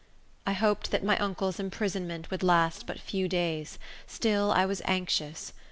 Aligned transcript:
I 0.47 0.53
hoped 0.53 0.89
that 0.89 1.03
my 1.03 1.15
uncle's 1.19 1.59
imprisonment 1.59 2.31
would 2.31 2.41
last 2.41 2.87
but 2.87 2.99
few 2.99 3.27
days; 3.27 3.77
still 4.07 4.49
I 4.51 4.65
was 4.65 4.81
anxious. 4.85 5.53